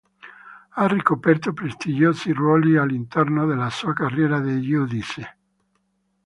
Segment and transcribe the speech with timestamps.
[0.71, 5.37] Ha ricoperto prestigiosi ruoli all'interno della sua carriera di giudice.